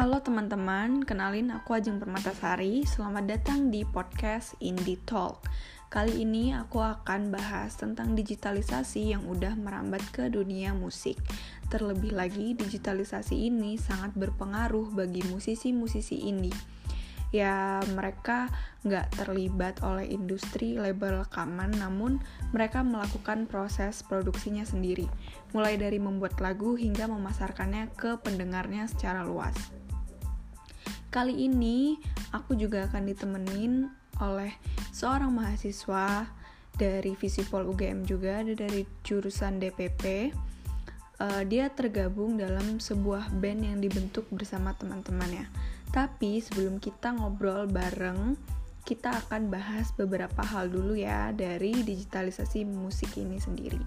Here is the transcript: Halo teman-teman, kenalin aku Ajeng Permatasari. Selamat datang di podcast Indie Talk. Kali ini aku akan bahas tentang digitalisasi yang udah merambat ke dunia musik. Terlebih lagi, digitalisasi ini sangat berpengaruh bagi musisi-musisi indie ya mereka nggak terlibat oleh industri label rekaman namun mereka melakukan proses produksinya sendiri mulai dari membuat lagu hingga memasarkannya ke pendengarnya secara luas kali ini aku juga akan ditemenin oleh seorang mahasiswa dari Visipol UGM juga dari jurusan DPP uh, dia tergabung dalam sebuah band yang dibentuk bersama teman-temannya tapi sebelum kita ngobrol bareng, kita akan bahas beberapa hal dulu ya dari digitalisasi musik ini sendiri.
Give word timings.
Halo 0.00 0.16
teman-teman, 0.24 1.04
kenalin 1.04 1.52
aku 1.52 1.76
Ajeng 1.76 2.00
Permatasari. 2.00 2.88
Selamat 2.88 3.36
datang 3.36 3.68
di 3.68 3.84
podcast 3.84 4.56
Indie 4.56 4.96
Talk. 4.96 5.44
Kali 5.92 6.24
ini 6.24 6.56
aku 6.56 6.80
akan 6.80 7.28
bahas 7.28 7.76
tentang 7.76 8.16
digitalisasi 8.16 9.12
yang 9.12 9.28
udah 9.28 9.52
merambat 9.60 10.00
ke 10.08 10.32
dunia 10.32 10.72
musik. 10.72 11.20
Terlebih 11.68 12.16
lagi, 12.16 12.56
digitalisasi 12.56 13.52
ini 13.52 13.76
sangat 13.76 14.16
berpengaruh 14.16 14.88
bagi 14.88 15.20
musisi-musisi 15.28 16.24
indie 16.32 16.56
ya 17.30 17.78
mereka 17.94 18.50
nggak 18.82 19.22
terlibat 19.22 19.86
oleh 19.86 20.02
industri 20.10 20.74
label 20.74 21.22
rekaman 21.22 21.70
namun 21.78 22.18
mereka 22.50 22.82
melakukan 22.82 23.46
proses 23.46 24.02
produksinya 24.02 24.66
sendiri 24.66 25.06
mulai 25.54 25.78
dari 25.78 26.02
membuat 26.02 26.42
lagu 26.42 26.74
hingga 26.74 27.06
memasarkannya 27.06 27.94
ke 27.94 28.18
pendengarnya 28.18 28.90
secara 28.90 29.22
luas 29.22 29.54
kali 31.10 31.50
ini 31.50 31.98
aku 32.30 32.54
juga 32.54 32.86
akan 32.86 33.02
ditemenin 33.10 33.90
oleh 34.22 34.54
seorang 34.94 35.34
mahasiswa 35.34 36.30
dari 36.74 37.18
Visipol 37.18 37.66
UGM 37.68 38.06
juga 38.06 38.40
dari 38.46 38.86
jurusan 39.02 39.58
DPP 39.58 40.32
uh, 41.18 41.42
dia 41.44 41.68
tergabung 41.74 42.38
dalam 42.38 42.78
sebuah 42.78 43.34
band 43.36 43.60
yang 43.66 43.78
dibentuk 43.82 44.24
bersama 44.30 44.72
teman-temannya 44.78 45.50
tapi 45.90 46.38
sebelum 46.38 46.78
kita 46.78 47.10
ngobrol 47.18 47.66
bareng, 47.66 48.38
kita 48.86 49.10
akan 49.26 49.50
bahas 49.50 49.90
beberapa 49.98 50.38
hal 50.46 50.70
dulu 50.70 50.94
ya 50.94 51.34
dari 51.34 51.82
digitalisasi 51.82 52.62
musik 52.62 53.10
ini 53.18 53.42
sendiri. 53.42 53.82